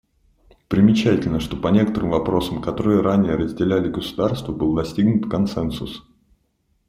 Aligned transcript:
Примечательно, 0.67 1.39
что 1.39 1.55
по 1.55 1.67
некоторым 1.67 2.09
вопросам, 2.09 2.59
которые 2.59 3.01
ранее 3.01 3.35
разделяли 3.35 3.87
государства, 3.91 4.51
был 4.51 4.73
достигнут 4.73 5.29
консенсус. 5.29 6.03